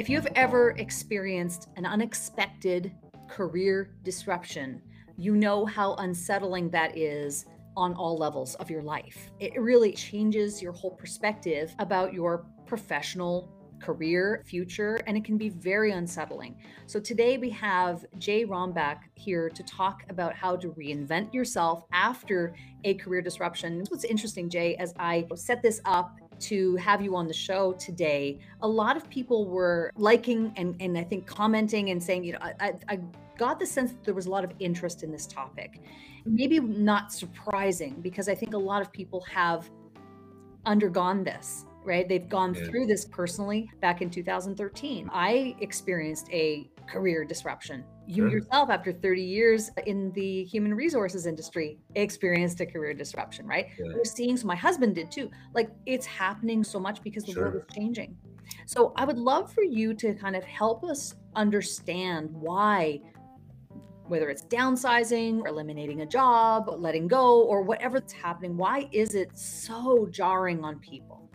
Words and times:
If 0.00 0.08
you've 0.08 0.28
ever 0.34 0.70
experienced 0.78 1.68
an 1.76 1.84
unexpected 1.84 2.90
career 3.28 3.90
disruption, 4.02 4.80
you 5.18 5.36
know 5.36 5.66
how 5.66 5.92
unsettling 5.96 6.70
that 6.70 6.96
is 6.96 7.44
on 7.76 7.92
all 7.92 8.16
levels 8.16 8.54
of 8.54 8.70
your 8.70 8.80
life. 8.80 9.30
It 9.40 9.60
really 9.60 9.92
changes 9.92 10.62
your 10.62 10.72
whole 10.72 10.92
perspective 10.92 11.74
about 11.78 12.14
your 12.14 12.46
professional 12.64 13.52
career, 13.78 14.42
future, 14.46 14.98
and 15.06 15.18
it 15.18 15.24
can 15.24 15.36
be 15.36 15.50
very 15.50 15.92
unsettling. 15.92 16.56
So 16.86 16.98
today 16.98 17.36
we 17.36 17.50
have 17.50 18.06
Jay 18.16 18.46
Rombach 18.46 19.00
here 19.16 19.50
to 19.50 19.62
talk 19.64 20.04
about 20.08 20.34
how 20.34 20.56
to 20.56 20.68
reinvent 20.68 21.34
yourself 21.34 21.84
after 21.92 22.54
a 22.84 22.94
career 22.94 23.20
disruption. 23.20 23.84
What's 23.90 24.04
interesting, 24.04 24.48
Jay, 24.48 24.76
as 24.76 24.94
I 24.98 25.26
set 25.34 25.60
this 25.60 25.82
up 25.84 26.16
to 26.40 26.76
have 26.76 27.00
you 27.00 27.16
on 27.16 27.26
the 27.26 27.34
show 27.34 27.72
today, 27.72 28.38
a 28.62 28.68
lot 28.68 28.96
of 28.96 29.08
people 29.10 29.46
were 29.46 29.90
liking 29.96 30.52
and, 30.56 30.76
and 30.80 30.96
I 30.96 31.04
think 31.04 31.26
commenting 31.26 31.90
and 31.90 32.02
saying, 32.02 32.24
you 32.24 32.32
know, 32.32 32.38
I, 32.42 32.74
I 32.88 32.98
got 33.38 33.58
the 33.58 33.66
sense 33.66 33.92
that 33.92 34.04
there 34.04 34.14
was 34.14 34.26
a 34.26 34.30
lot 34.30 34.44
of 34.44 34.52
interest 34.58 35.02
in 35.02 35.10
this 35.10 35.26
topic. 35.26 35.80
Maybe 36.24 36.60
not 36.60 37.12
surprising 37.12 38.00
because 38.02 38.28
I 38.28 38.34
think 38.34 38.54
a 38.54 38.58
lot 38.58 38.82
of 38.82 38.92
people 38.92 39.24
have 39.32 39.70
undergone 40.66 41.24
this 41.24 41.64
right? 41.84 42.08
They've 42.08 42.28
gone 42.28 42.54
yeah. 42.54 42.64
through 42.66 42.86
this 42.86 43.04
personally 43.04 43.70
back 43.80 44.02
in 44.02 44.10
2013. 44.10 45.10
I 45.12 45.56
experienced 45.60 46.28
a 46.30 46.70
career 46.90 47.24
disruption. 47.24 47.84
You 48.06 48.24
sure. 48.24 48.38
yourself, 48.38 48.70
after 48.70 48.92
30 48.92 49.22
years 49.22 49.70
in 49.86 50.12
the 50.12 50.44
human 50.44 50.74
resources 50.74 51.26
industry, 51.26 51.78
experienced 51.94 52.60
a 52.60 52.66
career 52.66 52.94
disruption, 52.94 53.46
right? 53.46 53.68
Yeah. 53.78 53.92
We're 53.94 54.04
seeing, 54.04 54.36
so 54.36 54.46
my 54.46 54.56
husband 54.56 54.94
did 54.94 55.10
too. 55.10 55.30
Like 55.54 55.70
it's 55.86 56.06
happening 56.06 56.64
so 56.64 56.80
much 56.80 57.02
because 57.02 57.24
the 57.24 57.32
sure. 57.32 57.50
world 57.50 57.56
is 57.56 57.74
changing. 57.74 58.16
So 58.66 58.92
I 58.96 59.04
would 59.04 59.18
love 59.18 59.52
for 59.52 59.62
you 59.62 59.94
to 59.94 60.14
kind 60.14 60.34
of 60.34 60.44
help 60.44 60.82
us 60.84 61.14
understand 61.36 62.30
why 62.32 63.00
whether 64.10 64.28
it's 64.28 64.42
downsizing 64.42 65.40
or 65.40 65.46
eliminating 65.46 66.00
a 66.00 66.06
job, 66.06 66.68
letting 66.78 67.06
go, 67.06 67.42
or 67.42 67.62
whatever's 67.62 68.10
happening, 68.10 68.56
why 68.56 68.88
is 68.90 69.14
it 69.14 69.38
so 69.38 70.08
jarring 70.10 70.64
on 70.64 70.80
people? 70.80 71.30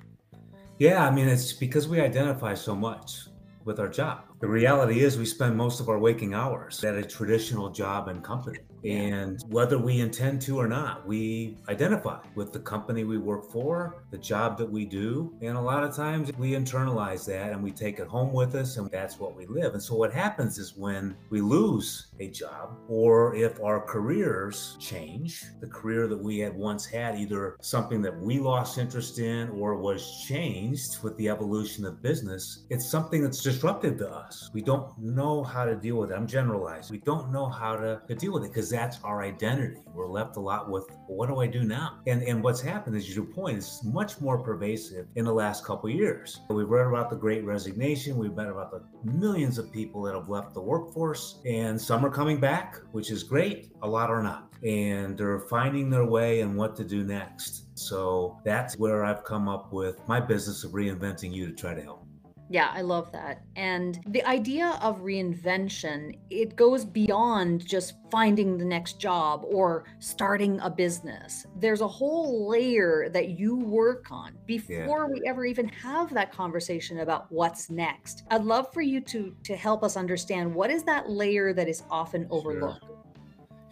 Yeah, 0.78 1.08
I 1.08 1.10
mean, 1.10 1.30
it's 1.30 1.54
because 1.54 1.88
we 1.88 2.02
identify 2.02 2.54
so 2.54 2.76
much 2.76 3.28
with 3.66 3.80
our 3.80 3.90
job. 3.90 4.24
The 4.40 4.48
reality 4.48 5.02
is, 5.02 5.18
we 5.18 5.26
spend 5.26 5.58
most 5.58 5.80
of 5.80 5.90
our 5.90 6.00
waking 6.00 6.34
hours 6.34 6.84
at 6.84 6.96
a 6.96 7.04
traditional 7.04 7.70
job 7.70 8.08
and 8.08 8.24
company. 8.24 8.60
And 8.86 9.44
whether 9.50 9.78
we 9.78 10.00
intend 10.00 10.42
to 10.44 10.60
or 10.60 10.68
not, 10.68 11.08
we 11.08 11.58
identify 11.70 12.20
with 12.36 12.54
the 12.54 12.60
company 12.60 13.04
we 13.04 13.18
work 13.18 13.52
for, 13.52 14.04
the 14.12 14.18
job 14.18 14.58
that 14.60 14.70
we 14.70 14.86
do. 14.86 15.34
And 15.42 15.58
a 15.58 15.62
lot 15.62 15.84
of 15.84 15.96
times 15.96 16.32
we 16.38 16.52
internalize 16.52 17.26
that 17.26 17.52
and 17.52 17.64
we 17.64 17.72
take 17.72 18.00
it 18.00 18.08
home 18.08 18.32
with 18.32 18.54
us, 18.56 18.78
and 18.78 18.90
that's 18.92 19.20
what 19.20 19.36
we 19.36 19.46
live. 19.48 19.74
And 19.74 19.82
so, 19.82 19.96
what 19.96 20.14
happens 20.14 20.58
is 20.60 20.76
when 20.76 21.16
we 21.30 21.42
lose 21.42 22.08
a 22.20 22.28
job, 22.30 22.78
or 22.88 23.36
if 23.36 23.60
our 23.62 23.82
careers 23.82 24.78
change, 24.80 25.44
the 25.62 25.68
career 25.68 26.08
that 26.08 26.18
we 26.18 26.40
had 26.40 26.56
once 26.56 26.86
had, 26.86 27.20
either 27.20 27.58
something 27.62 28.02
that 28.04 28.18
we 28.20 28.40
lost 28.40 28.78
interest 28.78 29.20
in 29.20 29.50
or 29.50 29.76
was 29.76 30.24
changed 30.28 31.02
with 31.04 31.18
the 31.18 31.30
evolution 31.30 31.86
of 31.86 32.02
business, 32.02 32.66
it's 32.70 32.86
something 32.86 33.24
that's 33.24 33.42
disruptive 33.42 33.98
to 33.98 34.10
us. 34.10 34.50
We 34.54 34.62
don't 34.62 34.98
know 35.00 35.44
how 35.44 35.66
to 35.66 35.76
deal 35.76 35.98
with 35.98 36.12
it. 36.12 36.16
I'm 36.16 36.28
generalizing. 36.28 36.96
We 36.96 37.02
don't 37.02 37.32
know 37.32 37.48
how 37.48 37.76
to, 37.76 38.02
to 38.08 38.16
deal 38.16 38.34
with 38.34 38.44
it 38.44 38.54
because 38.54 38.75
that's 38.76 39.00
our 39.04 39.24
identity. 39.24 39.78
We're 39.94 40.08
left 40.08 40.36
a 40.36 40.40
lot 40.42 40.70
with, 40.70 40.88
what 41.08 41.28
do 41.28 41.40
I 41.40 41.48
do 41.48 41.64
now? 41.64 42.00
And 42.08 42.22
and 42.24 42.44
what's 42.44 42.60
happened 42.60 42.98
is 42.98 43.16
your 43.16 43.26
point 43.26 43.58
is 43.58 43.82
much 43.84 44.20
more 44.20 44.38
pervasive 44.38 45.08
in 45.16 45.24
the 45.24 45.34
last 45.34 45.64
couple 45.64 45.90
years. 45.90 46.42
We've 46.50 46.68
read 46.68 46.88
about 46.88 47.10
the 47.10 47.16
great 47.16 47.46
resignation. 47.46 48.18
We've 48.18 48.34
read 48.34 48.50
about 48.50 48.72
the 48.72 48.84
millions 49.10 49.58
of 49.58 49.72
people 49.72 50.02
that 50.04 50.14
have 50.14 50.28
left 50.28 50.54
the 50.54 50.62
workforce 50.62 51.40
and 51.46 51.80
some 51.80 52.06
are 52.06 52.10
coming 52.10 52.40
back, 52.40 52.82
which 52.92 53.12
is 53.12 53.24
great. 53.24 53.72
A 53.82 53.88
lot 53.88 54.10
are 54.10 54.22
not. 54.22 54.52
And 54.64 55.18
they're 55.18 55.40
finding 55.40 55.90
their 55.90 56.06
way 56.06 56.42
and 56.42 56.58
what 56.58 56.76
to 56.76 56.84
do 56.84 57.04
next. 57.04 57.66
So 57.78 58.40
that's 58.44 58.78
where 58.78 59.06
I've 59.06 59.24
come 59.24 59.48
up 59.48 59.72
with 59.72 60.06
my 60.08 60.20
business 60.20 60.64
of 60.64 60.72
reinventing 60.72 61.32
you 61.34 61.48
to 61.48 61.54
try 61.54 61.74
to 61.74 61.82
help. 61.82 62.06
Yeah, 62.50 62.72
I 62.74 62.82
love 62.82 63.12
that. 63.12 63.42
And 63.56 64.00
the 64.08 64.24
idea 64.26 64.78
of 64.82 65.02
reinvention, 65.02 66.18
it 66.30 66.56
goes 66.56 66.86
beyond 66.86 67.66
just 67.66 67.96
finding 68.12 68.58
the 68.58 68.66
next 68.66 69.00
job 69.00 69.44
or 69.46 69.86
starting 70.00 70.60
a 70.60 70.70
business. 70.70 71.46
There's 71.58 71.82
a 71.82 71.88
whole 71.88 72.48
layer 72.48 73.10
that 73.10 73.30
you 73.30 73.56
work 73.56 74.12
on 74.12 74.38
before 74.46 75.08
yeah. 75.08 75.08
we 75.08 75.22
ever 75.28 75.46
even 75.46 75.68
have 75.70 76.14
that 76.14 76.32
conversation 76.32 77.00
about 77.00 77.32
what's 77.32 77.70
next. 77.70 78.24
I'd 78.30 78.44
love 78.44 78.72
for 78.74 78.82
you 78.82 79.02
to 79.02 79.36
to 79.44 79.56
help 79.56 79.84
us 79.84 79.98
understand 79.98 80.54
what 80.54 80.70
is 80.70 80.84
that 80.84 81.10
layer 81.10 81.54
that 81.54 81.68
is 81.68 81.84
often 81.90 82.28
overlooked. 82.30 82.86
Sure. 82.86 83.05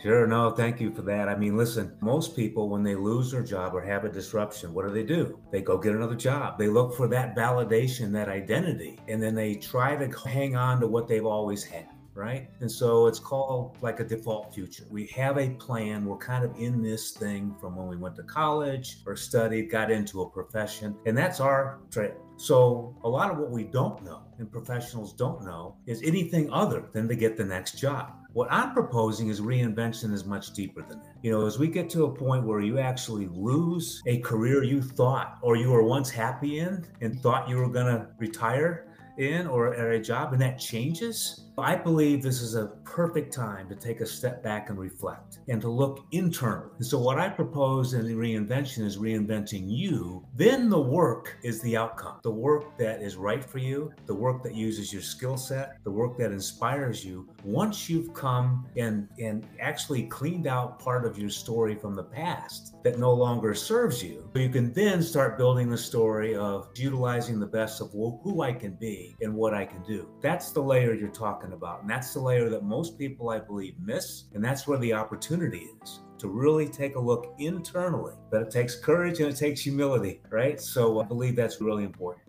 Sure, 0.04 0.28
no, 0.28 0.52
thank 0.52 0.82
you 0.82 0.92
for 0.92 1.02
that. 1.04 1.30
I 1.30 1.36
mean, 1.38 1.56
listen, 1.56 1.96
most 2.02 2.36
people, 2.36 2.68
when 2.68 2.84
they 2.84 2.94
lose 2.94 3.32
their 3.32 3.42
job 3.42 3.74
or 3.74 3.80
have 3.80 4.04
a 4.04 4.12
disruption, 4.12 4.74
what 4.74 4.86
do 4.86 4.92
they 4.92 5.04
do? 5.04 5.40
They 5.50 5.62
go 5.62 5.78
get 5.78 5.96
another 5.96 6.14
job. 6.14 6.58
They 6.60 6.68
look 6.68 6.94
for 6.94 7.08
that 7.08 7.38
validation, 7.38 8.12
that 8.12 8.28
identity, 8.28 9.00
and 9.08 9.24
then 9.24 9.34
they 9.34 9.56
try 9.56 9.96
to 9.96 10.12
hang 10.28 10.58
on 10.58 10.82
to 10.82 10.88
what 10.88 11.08
they've 11.08 11.26
always 11.26 11.64
had 11.64 11.88
right? 12.16 12.50
And 12.60 12.72
so 12.72 13.08
it's 13.08 13.20
called 13.20 13.78
like 13.82 14.00
a 14.00 14.04
default 14.04 14.54
future. 14.54 14.86
We 14.90 15.08
have 15.08 15.38
a 15.38 15.50
plan. 15.52 16.06
We're 16.06 16.18
kind 16.18 16.44
of 16.44 16.56
in 16.58 16.82
this 16.82 17.12
thing 17.12 17.56
from 17.60 17.76
when 17.76 17.88
we 17.88 17.98
went 17.98 18.16
to 18.18 18.24
college 18.24 18.98
or 19.06 19.16
studied, 19.16 19.70
got 19.70 19.92
into 19.92 20.22
a 20.22 20.30
profession, 20.30 20.96
and 21.06 21.18
that's 21.18 21.40
our 21.40 21.80
trail. 21.92 22.16
So 22.38 22.96
a 23.04 23.10
lot 23.10 23.32
of 23.32 23.38
what 23.38 23.52
we 23.52 23.64
don't 23.64 24.04
know 24.04 24.22
and 24.40 24.52
professionals 24.52 25.14
don't 25.14 25.44
know 25.46 25.76
is 25.86 26.02
anything 26.04 26.52
other 26.52 26.86
than 26.92 27.08
to 27.08 27.16
get 27.16 27.38
the 27.38 27.46
next 27.46 27.78
job. 27.78 28.14
What 28.34 28.52
I'm 28.52 28.74
proposing 28.74 29.30
is 29.30 29.40
reinvention 29.40 30.12
is 30.12 30.26
much 30.26 30.54
deeper 30.54 30.82
than 30.82 31.00
that. 31.04 31.16
You 31.22 31.32
know, 31.32 31.46
as 31.46 31.60
we 31.60 31.68
get 31.68 31.90
to 31.92 32.06
a 32.06 32.12
point 32.12 32.44
where 32.44 32.62
you 32.62 32.80
actually 32.80 33.28
lose 33.28 34.02
a 34.08 34.18
career 34.20 34.64
you 34.64 34.82
thought 34.82 35.38
or 35.44 35.56
you 35.56 35.70
were 35.70 35.84
once 35.84 36.10
happy 36.10 36.60
in 36.60 36.84
and 37.02 37.20
thought 37.22 37.48
you 37.48 37.58
were 37.58 37.70
going 37.70 37.86
to 37.86 38.08
retire 38.18 38.88
in 39.18 39.46
or 39.46 39.76
at 39.76 39.94
a 39.94 40.00
job 40.00 40.34
and 40.34 40.42
that 40.42 40.58
changes, 40.58 41.46
I 41.58 41.76
believe 41.76 42.24
this 42.24 42.42
is 42.42 42.56
a 42.56 42.68
perfect 42.84 43.32
time 43.32 43.70
to 43.70 43.76
take 43.76 44.02
a 44.02 44.06
step 44.06 44.42
back 44.42 44.70
and 44.70 44.80
reflect 44.80 45.40
and 45.48 45.62
to 45.62 45.70
look 45.70 46.06
internally. 46.12 46.72
And 46.78 46.86
so, 46.86 46.98
what 46.98 47.20
I 47.20 47.30
propose 47.30 47.94
in 47.94 48.06
reinvention 48.06 48.84
is 48.84 48.98
reinventing 48.98 49.66
you. 49.68 50.26
Then 50.36 50.70
the 50.70 50.82
work 50.82 51.38
is 51.44 51.62
the 51.62 51.78
outcome 51.78 52.20
the 52.24 52.32
work 52.32 52.78
that 52.78 53.02
is 53.02 53.16
right 53.16 53.44
for 53.44 53.60
you, 53.60 53.92
the 54.06 54.16
work 54.16 54.42
that 54.44 54.56
uses 54.56 54.92
your 54.92 55.02
skill 55.02 55.38
set, 55.38 55.84
the 55.84 55.92
work 55.92 56.18
that 56.18 56.32
inspires 56.32 57.06
you. 57.06 57.30
Once 57.44 57.90
you've 57.90 58.14
come 58.14 58.68
and, 58.78 59.08
and 59.20 59.46
actually 59.60 60.04
cleaned 60.04 60.48
out 60.48 60.80
part 60.80 61.06
of 61.06 61.18
your 61.18 61.30
story 61.30 61.76
from 61.76 61.94
the 61.94 62.04
past 62.04 62.76
that 62.84 62.98
no 62.98 63.14
longer 63.14 63.54
serves 63.54 64.02
you, 64.04 64.30
you 64.36 64.50
can 64.50 64.74
then 64.74 65.04
start 65.04 65.38
building 65.38 65.70
the 65.70 65.78
story 65.78 66.36
of 66.36 66.70
utilizing 66.76 67.40
the 67.40 67.46
best 67.46 67.82
of 67.82 67.92
who 67.92 68.42
I 68.42 68.54
can 68.54 68.74
be 68.74 69.16
and 69.22 69.34
what 69.34 69.54
I 69.54 69.66
can 69.66 69.84
do. 69.84 70.10
That's 70.22 70.52
the 70.52 70.62
layer 70.62 70.94
you're 70.94 71.10
talking 71.10 71.43
talking 71.44 71.54
about. 71.54 71.82
And 71.82 71.90
that's 71.90 72.14
the 72.14 72.20
layer 72.20 72.50
that 72.50 72.64
most 72.64 72.98
people, 72.98 73.30
I 73.30 73.40
believe, 73.40 73.76
miss. 73.80 74.26
And 74.34 74.44
that's 74.44 74.68
where 74.68 74.78
the 74.78 74.94
opportunity 74.94 75.68
is 75.82 76.02
to 76.20 76.28
really 76.28 76.68
take 76.68 76.96
a 76.96 77.00
look 77.00 77.36
internally. 77.40 78.14
But 78.32 78.42
it 78.44 78.52
takes 78.52 78.76
courage 78.76 79.20
and 79.20 79.30
it 79.30 79.36
takes 79.36 79.62
humility, 79.62 80.22
right? 80.30 80.60
So 80.60 81.02
I 81.02 81.06
believe 81.06 81.36
that's 81.36 81.60
really 81.60 81.84
important. 81.84 82.24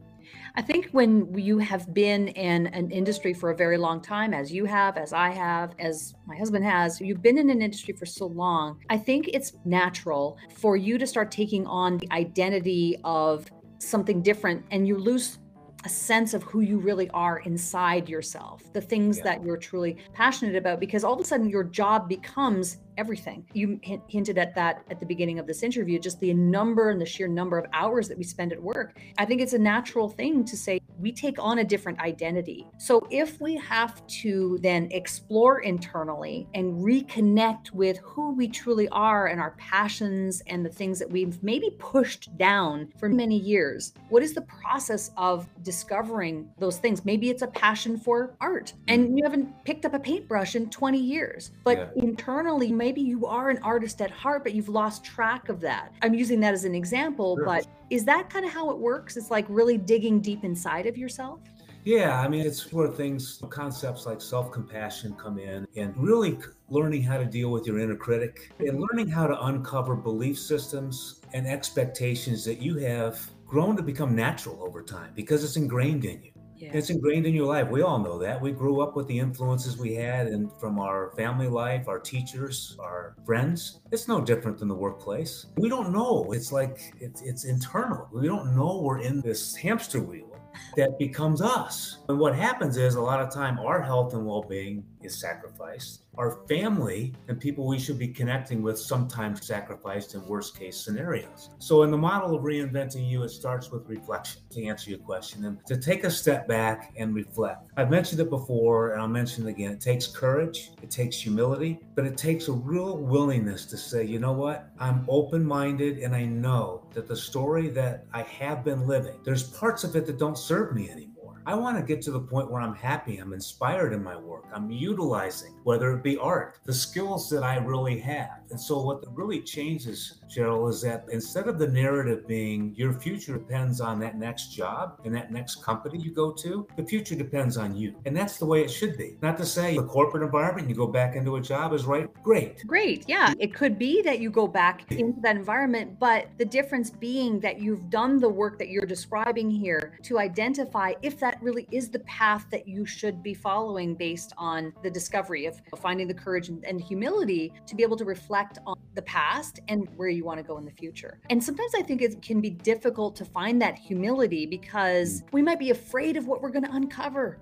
I 0.57 0.63
think 0.63 0.89
when 0.93 1.37
you 1.37 1.59
have 1.59 1.93
been 1.93 2.29
in 2.29 2.69
an 2.69 2.91
industry 2.91 3.35
for 3.35 3.51
a 3.51 3.57
very 3.57 3.77
long 3.77 4.01
time, 4.01 4.33
as 4.33 4.53
you 4.53 4.65
have, 4.65 4.97
as 4.97 5.13
I 5.13 5.31
have, 5.31 5.75
as 5.79 6.15
my 6.27 6.37
husband 6.37 6.65
has, 6.65 7.01
you've 7.01 7.23
been 7.23 7.39
in 7.39 7.51
an 7.51 7.61
industry 7.61 7.93
for 7.93 8.07
so 8.07 8.27
long, 8.27 8.81
I 8.89 8.97
think 8.97 9.29
it's 9.29 9.53
natural 9.65 10.39
for 10.57 10.77
you 10.77 10.97
to 10.97 11.07
start 11.07 11.31
taking 11.31 11.67
on 11.67 11.99
the 11.99 12.11
identity 12.11 12.97
of 13.05 13.47
something 13.79 14.23
different 14.23 14.65
and 14.71 14.88
you 14.88 14.97
lose 14.97 15.38
a 15.85 15.89
sense 15.89 16.35
of 16.35 16.43
who 16.45 16.61
you 16.61 16.79
really 16.79 17.11
are 17.11 17.41
inside 17.41 18.09
yourself, 18.09 18.73
the 18.73 18.81
things 18.81 19.19
yeah. 19.19 19.25
that 19.25 19.45
you're 19.45 19.57
truly 19.57 19.97
passionate 20.13 20.57
about, 20.57 20.81
because 20.81 21.05
all 21.05 21.15
of 21.15 21.21
a 21.21 21.25
sudden 21.25 21.49
your 21.49 21.65
job 21.65 22.09
becomes 22.09 22.79
everything. 22.96 23.46
You 23.52 23.81
hinted 24.08 24.38
at 24.38 24.55
that 24.55 24.85
at 24.91 25.00
the 25.00 25.06
beginning 25.06 25.38
of 25.38 25.46
this 25.46 25.62
interview, 25.62 25.99
just 25.99 26.20
the 26.20 26.32
number 26.35 26.91
and 26.91 27.00
the 27.00 27.06
sheer 27.06 27.29
number 27.29 27.58
of 27.58 27.67
hours 27.73 28.08
that 28.08 28.19
we 28.19 28.25
spend 28.25 28.52
at 28.52 28.62
work. 28.62 28.96
I 29.19 29.25
think 29.25 29.41
it's 29.41 29.52
a 29.52 29.58
natural 29.58 30.08
thing 30.08 30.44
to 30.44 30.56
say 30.56 30.81
we 30.99 31.12
take 31.12 31.38
on 31.38 31.58
a 31.58 31.64
different 31.64 32.00
identity. 32.00 32.67
So 32.79 33.06
if 33.11 33.41
we 33.41 33.56
have 33.56 34.06
to 34.06 34.58
then 34.62 34.88
explore 34.91 35.61
internally 35.61 36.46
and 36.55 36.82
reconnect 36.82 37.73
with 37.73 37.99
who 37.99 38.35
we 38.35 38.49
truly 38.49 38.88
are 38.91 39.26
and 39.26 39.40
our 39.40 39.52
passions 39.52 40.43
and 40.47 40.64
the 40.64 40.70
things 40.70 40.99
that 40.99 41.11
we've 41.11 41.43
maybe 41.43 41.70
pushed 41.79 42.37
down 42.37 42.93
for 42.99 43.08
many 43.08 43.38
years, 43.38 43.93
what 44.08 44.23
is 44.23 44.35
the 44.35 44.43
process 44.43 45.11
of 45.17 45.49
discovering 45.62 46.49
those 46.58 46.79
things? 46.79 47.05
Maybe 47.05 47.31
it's 47.31 47.43
a 47.43 47.49
passion 47.49 47.97
for 47.97 48.37
art 48.40 48.73
and 48.88 49.08
mm. 49.08 49.19
you 49.19 49.25
haven't 49.25 49.64
picked 49.64 49.85
up 49.85 49.94
a 49.94 49.99
paintbrush 49.99 50.55
in 50.55 50.70
20 50.70 50.99
years, 50.99 51.50
but 51.64 51.93
yeah. 51.97 52.02
internally, 52.02 52.70
maybe 52.85 53.01
you 53.01 53.25
are 53.25 53.49
an 53.49 53.59
artist 53.63 54.03
at 54.03 54.11
heart, 54.11 54.45
but 54.45 54.53
you've 54.53 54.69
lost 54.69 55.03
track 55.03 55.49
of 55.49 55.59
that. 55.59 55.91
I'm 56.03 56.13
using 56.13 56.39
that 56.41 56.53
as 56.53 56.65
an 56.65 56.75
example, 56.75 57.35
sure. 57.35 57.47
but 57.47 57.67
is 57.89 58.05
that 58.05 58.29
kind 58.29 58.45
of 58.45 58.53
how 58.53 58.69
it 58.73 58.77
works? 58.77 59.17
It's 59.17 59.31
like 59.31 59.47
really 59.49 59.79
digging 59.79 60.21
deep 60.21 60.45
inside 60.45 60.85
of 60.87 60.99
yourself? 60.99 61.41
Yeah, 61.85 62.21
I 62.21 62.29
mean, 62.29 62.47
it's 62.47 62.71
where 62.75 62.89
things, 62.89 63.41
concepts 63.49 64.05
like 64.05 64.21
self 64.21 64.53
compassion 64.53 65.15
come 65.15 65.39
in 65.39 65.67
and 65.77 65.97
really 65.97 66.37
learning 66.69 67.03
how 67.03 67.17
to 67.17 67.25
deal 67.25 67.51
with 67.51 67.67
your 67.67 67.79
inner 67.79 67.97
critic 67.97 68.53
and 68.59 68.79
learning 68.79 69.09
how 69.09 69.27
to 69.27 69.45
uncover 69.47 69.97
belief 69.97 70.39
systems 70.39 71.23
and 71.33 71.47
expectations 71.47 72.45
that 72.45 72.61
you 72.61 72.77
have 72.77 73.19
grown 73.47 73.77
to 73.77 73.83
become 73.83 74.15
natural 74.15 74.63
over 74.63 74.83
time 74.83 75.11
because 75.15 75.43
it's 75.43 75.57
ingrained 75.57 76.05
in 76.05 76.23
you. 76.23 76.34
Yeah. 76.56 76.71
It's 76.73 76.91
ingrained 76.91 77.27
in 77.27 77.35
your 77.35 77.47
life. 77.47 77.69
We 77.69 77.83
all 77.83 77.99
know 77.99 78.19
that. 78.19 78.41
We 78.41 78.53
grew 78.53 78.81
up 78.81 78.97
with 78.97 79.06
the 79.09 79.19
influences 79.19 79.77
we 79.77 79.95
had 79.95 80.29
and 80.29 80.51
from 80.61 80.79
our 80.79 81.11
family 81.17 81.49
life, 81.49 81.89
our 81.89 81.99
teachers, 81.99 82.77
our 82.81 83.17
friends. 83.27 83.81
It's 83.91 84.09
no 84.09 84.21
different 84.21 84.59
than 84.59 84.69
the 84.69 84.75
workplace. 84.75 85.47
We 85.56 85.69
don't 85.69 85.93
know. 85.93 86.33
It's 86.33 86.53
like 86.53 86.95
it's, 87.01 87.23
it's 87.23 87.45
internal. 87.45 88.09
We 88.12 88.27
don't 88.27 88.56
know 88.56 88.81
we're 88.81 89.01
in 89.01 89.21
this 89.21 89.55
hamster 89.56 90.01
wheel 90.01 90.31
that 90.77 90.99
becomes 90.99 91.43
us. 91.43 91.99
And 92.09 92.19
what 92.19 92.35
happens 92.35 92.77
is 92.77 92.95
a 92.95 93.00
lot 93.00 93.21
of 93.21 93.33
time 93.33 93.59
our 93.59 93.83
health 93.83 94.15
and 94.15 94.25
well-being 94.25 94.85
is 95.05 95.19
sacrificed. 95.19 96.03
Our 96.17 96.39
family 96.49 97.12
and 97.29 97.41
people 97.41 97.67
we 97.67 97.79
should 97.79 97.99
be 97.99 98.09
connecting 98.09 98.62
with 98.62 98.79
sometimes 98.79 99.47
sacrificed 99.47 100.15
in 100.15 100.27
worst 100.27 100.59
case 100.59 100.77
scenarios. 100.77 101.51
So, 101.59 101.83
in 101.83 101.91
the 101.91 101.99
model 101.99 102.35
of 102.35 102.43
reinventing 102.43 103.09
you, 103.09 103.23
it 103.23 103.31
starts 103.31 103.71
with 103.71 103.89
reflection 103.89 104.43
to 104.51 104.65
answer 104.65 104.91
your 104.91 105.01
question 105.01 105.45
and 105.45 105.65
to 105.67 105.77
take 105.77 106.05
a 106.05 106.11
step 106.11 106.47
back 106.47 106.93
and 106.97 107.15
reflect. 107.15 107.71
I've 107.77 107.91
mentioned 107.91 108.21
it 108.21 108.31
before 108.31 108.93
and 108.93 109.01
I'll 109.01 109.09
mention 109.09 109.47
it 109.47 109.51
again. 109.51 109.73
It 109.73 109.81
takes 109.81 110.06
courage, 110.06 110.71
it 110.83 110.91
takes 110.91 111.17
humility, 111.17 111.81
but 111.95 112.05
it 112.05 112.17
takes 112.17 112.49
a 112.49 112.53
real 112.53 112.99
willingness 112.99 113.67
to 113.67 113.77
say, 113.77 114.05
you 114.05 114.19
know 114.19 114.33
what? 114.33 114.71
I'm 114.79 115.05
open 115.09 115.45
minded 115.45 115.99
and 115.99 116.15
I 116.15 116.25
know 116.25 116.87
that 116.93 117.09
the 117.09 117.17
story 117.17 117.69
that 117.71 118.07
I 118.12 118.23
have 118.23 118.65
been 118.65 118.87
living, 118.87 119.19
there's 119.25 119.45
parts 119.45 119.85
of 119.85 119.97
it 119.97 120.07
that 120.07 120.19
don't 120.19 120.39
serve 120.39 120.75
me 120.75 120.91
anymore. 120.91 121.13
I 121.46 121.55
want 121.55 121.76
to 121.76 121.82
get 121.82 122.00
to 122.02 122.11
the 122.11 122.20
point 122.20 122.50
where 122.50 122.62
I'm 122.62 122.75
happy, 122.75 123.19
I'm 123.19 123.35
inspired 123.35 123.93
in 123.93 124.02
my 124.02 124.17
work, 124.17 124.46
I'm 124.55 124.70
utilizing, 124.70 125.52
whether 125.62 125.93
it 125.93 126.02
be 126.02 126.17
art, 126.17 126.58
the 126.64 126.73
skills 126.73 127.29
that 127.29 127.43
I 127.43 127.56
really 127.58 127.99
have. 127.99 128.44
And 128.50 128.61
so, 128.61 128.81
what 128.81 129.05
really 129.17 129.41
changes, 129.41 130.20
Cheryl, 130.29 130.69
is 130.70 130.82
that 130.82 131.06
instead 131.11 131.49
of 131.49 131.58
the 131.58 131.67
narrative 131.67 132.26
being 132.26 132.75
your 132.76 132.93
future 132.93 133.35
depends 133.35 133.81
on 133.81 133.99
that 134.00 134.19
next 134.19 134.49
job 134.49 135.00
and 135.05 135.14
that 135.14 135.32
next 135.32 135.62
company 135.62 135.99
you 135.99 136.12
go 136.12 136.32
to, 136.32 136.67
the 136.76 136.85
future 136.85 137.14
depends 137.14 137.56
on 137.56 137.75
you. 137.75 137.94
And 138.06 138.17
that's 138.17 138.38
the 138.38 138.46
way 138.46 138.62
it 138.62 138.70
should 138.70 138.96
be. 138.96 139.17
Not 139.23 139.37
to 139.38 139.46
say 139.46 139.76
the 139.76 139.85
corporate 139.85 140.23
environment, 140.23 140.69
you 140.69 140.75
go 140.75 140.87
back 140.87 141.17
into 141.17 141.37
a 141.37 141.41
job 141.41 141.73
is 141.73 141.85
right. 141.85 142.08
Great. 142.23 142.67
Great. 142.67 143.05
Yeah. 143.08 143.32
It 143.38 143.55
could 143.55 143.79
be 143.79 144.02
that 144.02 144.20
you 144.20 144.31
go 144.31 144.47
back 144.47 144.90
into 144.93 145.20
that 145.23 145.37
environment, 145.37 145.99
but 145.99 146.29
the 146.38 146.44
difference 146.44 146.90
being 146.90 147.40
that 147.40 147.61
you've 147.61 147.90
done 147.90 148.19
the 148.19 148.29
work 148.29 148.58
that 148.58 148.69
you're 148.69 148.87
describing 148.87 149.50
here 149.50 149.99
to 150.02 150.19
identify 150.19 150.93
if 151.02 151.19
that 151.20 151.43
really 151.43 151.67
is 151.70 151.88
the 151.88 152.00
path 152.00 152.47
that 152.50 152.69
you 152.69 152.87
should 152.87 153.23
be 153.23 153.35
following 153.35 153.94
based 153.94 154.32
on 154.37 154.73
the 154.82 154.90
discovery 154.90 155.47
of 155.47 155.61
finding 155.79 156.06
the 156.06 156.14
courage 156.14 156.49
and, 156.49 156.64
and 156.64 156.81
humility 156.81 157.52
to 157.67 157.75
be 157.75 157.82
able 157.82 157.97
to 157.97 158.05
reflect 158.05 158.34
reflect 158.35 158.59
on 158.67 158.77
the 158.95 159.03
past 159.03 159.61
and 159.69 159.89
where 159.97 160.09
you 160.09 160.25
want 160.25 160.39
to 160.39 160.43
go 160.43 160.59
in 160.59 160.65
the 160.65 160.73
future. 160.73 161.21
And 161.31 161.43
sometimes 161.43 161.73
I 161.77 161.83
think 161.83 162.03
it 162.03 162.21
can 162.21 162.41
be 162.41 162.51
difficult 162.51 163.15
to 163.17 163.25
find 163.25 163.63
that 163.63 163.79
humility 163.79 164.45
because 164.45 165.23
mm. 165.23 165.33
we 165.33 165.43
might 165.43 165.61
be 165.61 165.71
afraid 165.71 166.17
of 166.17 166.27
what 166.27 166.43
we're 166.43 166.51
going 166.51 166.65
to 166.65 166.73
uncover. 166.73 167.39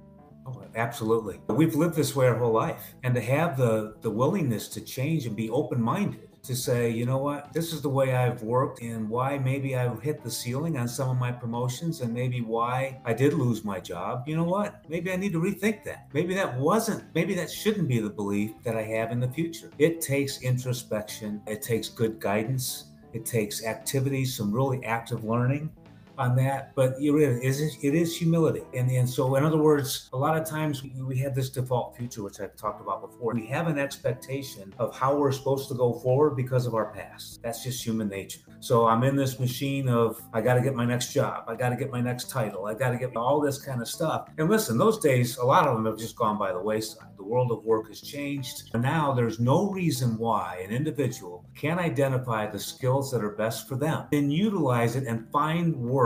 Oh, 0.46 0.62
absolutely. 0.74 1.40
We've 1.48 1.74
lived 1.74 1.94
this 1.94 2.16
way 2.16 2.26
our 2.26 2.36
whole 2.36 2.52
life. 2.52 2.94
And 3.02 3.14
to 3.14 3.20
have 3.20 3.56
the 3.56 3.94
the 4.00 4.10
willingness 4.10 4.68
to 4.68 4.80
change 4.80 5.26
and 5.26 5.36
be 5.36 5.50
open-minded 5.50 6.28
to 6.42 6.56
say, 6.56 6.90
you 6.90 7.06
know 7.06 7.18
what, 7.18 7.52
this 7.52 7.72
is 7.72 7.82
the 7.82 7.88
way 7.88 8.16
I've 8.16 8.42
worked 8.42 8.82
and 8.82 9.08
why 9.08 9.38
maybe 9.38 9.76
I've 9.76 10.02
hit 10.02 10.24
the 10.24 10.30
ceiling 10.30 10.76
on 10.76 10.88
some 10.88 11.08
of 11.08 11.16
my 11.16 11.30
promotions 11.30 12.00
and 12.00 12.12
maybe 12.12 12.40
why 12.40 13.00
I 13.04 13.12
did 13.12 13.34
lose 13.34 13.64
my 13.64 13.78
job. 13.78 14.24
You 14.26 14.36
know 14.36 14.44
what? 14.44 14.82
Maybe 14.88 15.12
I 15.12 15.16
need 15.16 15.32
to 15.34 15.40
rethink 15.40 15.84
that. 15.84 16.08
Maybe 16.12 16.34
that 16.34 16.58
wasn't, 16.58 17.04
maybe 17.14 17.34
that 17.34 17.50
shouldn't 17.50 17.86
be 17.86 18.00
the 18.00 18.10
belief 18.10 18.50
that 18.64 18.76
I 18.76 18.82
have 18.82 19.12
in 19.12 19.20
the 19.20 19.28
future. 19.28 19.70
It 19.78 20.00
takes 20.00 20.42
introspection, 20.42 21.40
it 21.46 21.62
takes 21.62 21.88
good 21.88 22.18
guidance, 22.18 22.86
it 23.12 23.24
takes 23.24 23.64
activities, 23.64 24.36
some 24.36 24.52
really 24.52 24.84
active 24.84 25.22
learning 25.22 25.70
on 26.18 26.36
that, 26.36 26.74
but 26.74 26.94
it 27.00 27.12
is, 27.12 27.78
it 27.82 27.94
is 27.94 28.16
humility. 28.16 28.62
And, 28.74 28.90
and 28.90 29.08
so, 29.08 29.34
in 29.36 29.44
other 29.44 29.58
words, 29.58 30.08
a 30.12 30.16
lot 30.16 30.36
of 30.36 30.46
times 30.46 30.82
we, 30.82 30.90
we 31.02 31.18
have 31.18 31.34
this 31.34 31.50
default 31.50 31.96
future, 31.96 32.22
which 32.22 32.40
I've 32.40 32.56
talked 32.56 32.80
about 32.80 33.00
before. 33.00 33.34
We 33.34 33.46
have 33.46 33.68
an 33.68 33.78
expectation 33.78 34.74
of 34.78 34.94
how 34.96 35.16
we're 35.16 35.32
supposed 35.32 35.68
to 35.68 35.74
go 35.74 35.94
forward 35.94 36.36
because 36.36 36.66
of 36.66 36.74
our 36.74 36.92
past. 36.92 37.40
That's 37.42 37.64
just 37.64 37.84
human 37.84 38.08
nature. 38.08 38.40
So 38.60 38.86
I'm 38.86 39.02
in 39.02 39.16
this 39.16 39.40
machine 39.40 39.88
of, 39.88 40.20
I 40.32 40.40
got 40.40 40.54
to 40.54 40.60
get 40.60 40.74
my 40.74 40.84
next 40.84 41.12
job. 41.12 41.44
I 41.48 41.56
got 41.56 41.70
to 41.70 41.76
get 41.76 41.90
my 41.90 42.00
next 42.00 42.30
title. 42.30 42.66
I 42.66 42.74
got 42.74 42.90
to 42.90 42.98
get 42.98 43.16
all 43.16 43.40
this 43.40 43.58
kind 43.58 43.80
of 43.80 43.88
stuff. 43.88 44.28
And 44.38 44.48
listen, 44.48 44.78
those 44.78 44.98
days, 44.98 45.36
a 45.38 45.44
lot 45.44 45.66
of 45.66 45.74
them 45.74 45.86
have 45.86 45.98
just 45.98 46.16
gone 46.16 46.38
by 46.38 46.52
the 46.52 46.60
wayside. 46.60 47.08
The 47.16 47.24
world 47.24 47.52
of 47.52 47.64
work 47.64 47.88
has 47.88 48.00
changed. 48.00 48.70
And 48.74 48.82
now 48.82 49.12
there's 49.12 49.40
no 49.40 49.70
reason 49.70 50.18
why 50.18 50.64
an 50.64 50.74
individual 50.74 51.44
can't 51.56 51.80
identify 51.80 52.46
the 52.46 52.58
skills 52.58 53.10
that 53.10 53.22
are 53.22 53.30
best 53.30 53.68
for 53.68 53.76
them, 53.76 54.06
then 54.10 54.30
utilize 54.30 54.96
it 54.96 55.06
and 55.06 55.30
find 55.30 55.74
work 55.76 56.01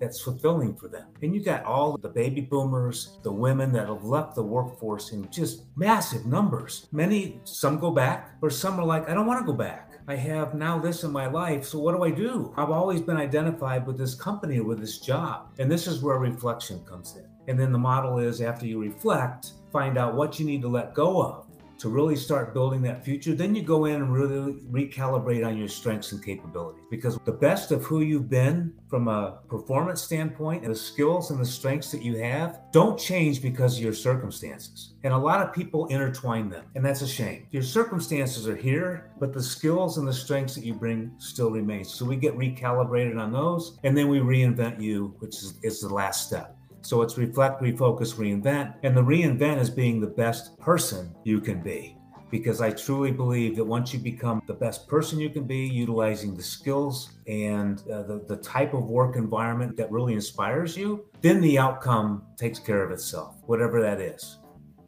that's 0.00 0.20
fulfilling 0.20 0.74
for 0.76 0.88
them. 0.88 1.06
And 1.22 1.34
you 1.34 1.42
got 1.42 1.64
all 1.64 1.96
the 1.96 2.08
baby 2.08 2.42
boomers, 2.42 3.18
the 3.22 3.32
women 3.32 3.72
that 3.72 3.88
have 3.88 4.04
left 4.04 4.34
the 4.34 4.42
workforce 4.42 5.12
in 5.12 5.28
just 5.30 5.64
massive 5.76 6.26
numbers. 6.26 6.86
Many, 6.92 7.40
some 7.44 7.78
go 7.78 7.90
back, 7.90 8.36
or 8.42 8.50
some 8.50 8.78
are 8.78 8.84
like, 8.84 9.08
I 9.08 9.14
don't 9.14 9.26
want 9.26 9.40
to 9.40 9.50
go 9.50 9.56
back. 9.56 9.92
I 10.08 10.14
have 10.14 10.54
now 10.54 10.78
this 10.78 11.02
in 11.02 11.10
my 11.10 11.26
life. 11.26 11.64
So 11.64 11.78
what 11.78 11.96
do 11.96 12.04
I 12.04 12.10
do? 12.10 12.52
I've 12.56 12.70
always 12.70 13.00
been 13.00 13.16
identified 13.16 13.86
with 13.86 13.98
this 13.98 14.14
company 14.14 14.60
with 14.60 14.78
this 14.78 14.98
job. 14.98 15.52
And 15.58 15.70
this 15.70 15.86
is 15.86 16.02
where 16.02 16.18
reflection 16.18 16.84
comes 16.84 17.16
in. 17.16 17.26
And 17.48 17.58
then 17.58 17.72
the 17.72 17.78
model 17.78 18.18
is 18.18 18.40
after 18.40 18.66
you 18.66 18.80
reflect, 18.80 19.52
find 19.72 19.98
out 19.98 20.14
what 20.14 20.38
you 20.38 20.46
need 20.46 20.62
to 20.62 20.68
let 20.68 20.94
go 20.94 21.22
of 21.22 21.45
to 21.78 21.88
really 21.88 22.16
start 22.16 22.54
building 22.54 22.82
that 22.82 23.04
future, 23.04 23.34
then 23.34 23.54
you 23.54 23.62
go 23.62 23.84
in 23.84 23.96
and 23.96 24.12
really 24.12 24.54
recalibrate 24.70 25.46
on 25.46 25.56
your 25.56 25.68
strengths 25.68 26.12
and 26.12 26.24
capabilities. 26.24 26.84
Because 26.90 27.18
the 27.24 27.32
best 27.32 27.72
of 27.72 27.84
who 27.84 28.00
you've 28.00 28.30
been 28.30 28.72
from 28.88 29.08
a 29.08 29.38
performance 29.48 30.02
standpoint 30.02 30.62
and 30.62 30.72
the 30.72 30.78
skills 30.78 31.30
and 31.30 31.40
the 31.40 31.44
strengths 31.44 31.90
that 31.90 32.02
you 32.02 32.16
have 32.18 32.60
don't 32.72 32.98
change 32.98 33.42
because 33.42 33.76
of 33.76 33.84
your 33.84 33.92
circumstances. 33.92 34.94
And 35.04 35.12
a 35.12 35.18
lot 35.18 35.40
of 35.40 35.54
people 35.54 35.86
intertwine 35.86 36.48
them, 36.48 36.64
and 36.74 36.84
that's 36.84 37.02
a 37.02 37.06
shame. 37.06 37.46
Your 37.50 37.62
circumstances 37.62 38.48
are 38.48 38.56
here, 38.56 39.10
but 39.20 39.32
the 39.32 39.42
skills 39.42 39.98
and 39.98 40.08
the 40.08 40.12
strengths 40.12 40.54
that 40.54 40.64
you 40.64 40.74
bring 40.74 41.12
still 41.18 41.50
remain. 41.50 41.84
So 41.84 42.04
we 42.04 42.16
get 42.16 42.36
recalibrated 42.36 43.20
on 43.20 43.32
those, 43.32 43.78
and 43.84 43.96
then 43.96 44.08
we 44.08 44.20
reinvent 44.20 44.80
you, 44.80 45.14
which 45.18 45.36
is, 45.36 45.54
is 45.62 45.80
the 45.80 45.92
last 45.92 46.26
step. 46.26 46.55
So 46.86 47.02
it's 47.02 47.18
reflect, 47.18 47.60
refocus, 47.60 48.14
reinvent. 48.14 48.76
And 48.84 48.96
the 48.96 49.02
reinvent 49.02 49.58
is 49.58 49.68
being 49.68 50.00
the 50.00 50.06
best 50.06 50.56
person 50.60 51.12
you 51.24 51.40
can 51.40 51.60
be. 51.60 51.96
Because 52.30 52.60
I 52.60 52.70
truly 52.70 53.10
believe 53.10 53.56
that 53.56 53.64
once 53.64 53.92
you 53.92 53.98
become 53.98 54.40
the 54.46 54.54
best 54.54 54.86
person 54.86 55.18
you 55.18 55.28
can 55.28 55.48
be, 55.48 55.66
utilizing 55.66 56.36
the 56.36 56.44
skills 56.44 57.10
and 57.26 57.80
uh, 57.90 58.04
the, 58.04 58.24
the 58.28 58.36
type 58.36 58.72
of 58.72 58.84
work 58.84 59.16
environment 59.16 59.76
that 59.76 59.90
really 59.90 60.14
inspires 60.14 60.76
you, 60.76 61.04
then 61.22 61.40
the 61.40 61.58
outcome 61.58 62.22
takes 62.36 62.60
care 62.60 62.84
of 62.84 62.92
itself, 62.92 63.36
whatever 63.46 63.80
that 63.80 64.00
is 64.00 64.38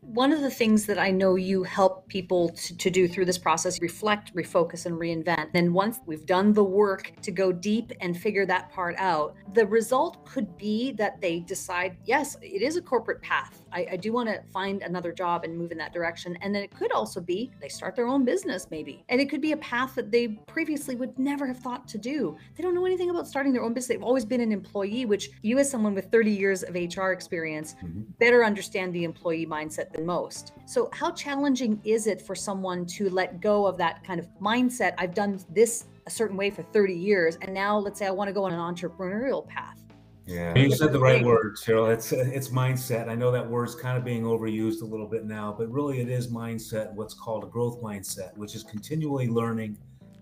one 0.08 0.32
of 0.32 0.40
the 0.40 0.50
things 0.50 0.86
that 0.86 0.98
I 0.98 1.10
know 1.10 1.34
you 1.34 1.62
help 1.62 2.08
people 2.08 2.48
to, 2.48 2.76
to, 2.78 2.88
do 2.90 3.06
through 3.06 3.26
this 3.26 3.36
process 3.36 3.78
reflect, 3.82 4.34
refocus, 4.34 4.86
and 4.86 4.98
reinvent. 4.98 5.52
Then, 5.52 5.74
once 5.74 6.00
we've 6.06 6.24
done 6.24 6.54
the 6.54 6.64
work 6.64 7.12
to 7.20 7.30
go 7.30 7.52
deep 7.52 7.92
and 8.00 8.16
figure 8.16 8.46
that 8.46 8.70
part 8.70 8.96
out, 8.96 9.34
the 9.52 9.66
result 9.66 10.24
could 10.24 10.56
be 10.56 10.92
that 10.92 11.20
they 11.20 11.40
decide, 11.40 11.98
yes, 12.06 12.38
it 12.40 12.62
is 12.62 12.76
a 12.76 12.82
corporate 12.82 13.20
path. 13.20 13.62
I, 13.70 13.86
I 13.92 13.96
do 13.96 14.14
want 14.14 14.30
to 14.30 14.40
find 14.50 14.80
another 14.80 15.12
job 15.12 15.44
and 15.44 15.56
move 15.56 15.72
in 15.72 15.78
that 15.78 15.92
direction. 15.92 16.38
And 16.40 16.54
then 16.54 16.62
it 16.62 16.74
could 16.74 16.90
also 16.90 17.20
be 17.20 17.50
they 17.60 17.68
start 17.68 17.94
their 17.94 18.08
own 18.08 18.24
business, 18.24 18.66
maybe. 18.70 19.04
And 19.10 19.20
it 19.20 19.28
could 19.28 19.42
be 19.42 19.52
a 19.52 19.58
path 19.58 19.94
that 19.96 20.10
they 20.10 20.28
previously 20.28 20.94
would 20.96 21.18
never 21.18 21.46
have 21.46 21.58
thought 21.58 21.86
to 21.88 21.98
do. 21.98 22.34
They 22.56 22.62
don't 22.62 22.74
know 22.74 22.86
anything 22.86 23.10
about 23.10 23.28
starting 23.28 23.52
their 23.52 23.62
own 23.62 23.74
business. 23.74 23.88
They've 23.88 24.02
always 24.02 24.24
been 24.24 24.40
an 24.40 24.52
employee, 24.52 25.04
which 25.04 25.28
you, 25.42 25.58
as 25.58 25.70
someone 25.70 25.94
with 25.94 26.10
30 26.10 26.30
years 26.30 26.62
of 26.62 26.74
HR 26.74 27.10
experience, 27.10 27.74
mm-hmm. 27.74 28.02
better 28.18 28.42
understand 28.42 28.94
the 28.94 29.04
employee 29.04 29.46
mindset 29.46 29.97
than 29.98 30.06
most. 30.06 30.52
So, 30.66 30.88
how 30.92 31.10
challenging 31.10 31.80
is 31.84 32.06
it 32.06 32.22
for 32.22 32.34
someone 32.34 32.86
to 32.86 33.10
let 33.10 33.40
go 33.40 33.66
of 33.66 33.76
that 33.78 34.04
kind 34.04 34.20
of 34.20 34.28
mindset? 34.40 34.94
I've 34.98 35.14
done 35.14 35.40
this 35.50 35.84
a 36.06 36.10
certain 36.10 36.36
way 36.36 36.50
for 36.50 36.62
30 36.62 36.94
years, 36.94 37.36
and 37.42 37.52
now 37.52 37.78
let's 37.78 37.98
say 37.98 38.06
I 38.06 38.10
want 38.10 38.28
to 38.28 38.32
go 38.32 38.44
on 38.44 38.52
an 38.52 38.60
entrepreneurial 38.60 39.46
path. 39.46 39.82
Yeah, 40.26 40.56
you 40.56 40.70
said 40.70 40.92
the 40.92 41.00
right 41.00 41.24
word, 41.24 41.56
Cheryl. 41.56 41.90
It's 41.92 42.12
it's 42.12 42.50
mindset. 42.50 43.08
I 43.08 43.14
know 43.14 43.30
that 43.30 43.48
word's 43.48 43.74
kind 43.74 43.96
of 43.96 44.04
being 44.04 44.24
overused 44.24 44.82
a 44.82 44.84
little 44.84 45.06
bit 45.06 45.24
now, 45.24 45.54
but 45.56 45.70
really 45.70 46.00
it 46.00 46.08
is 46.08 46.28
mindset. 46.28 46.92
What's 46.92 47.14
called 47.14 47.44
a 47.44 47.46
growth 47.46 47.80
mindset, 47.82 48.36
which 48.36 48.54
is 48.54 48.62
continually 48.62 49.26
learning, 49.26 49.78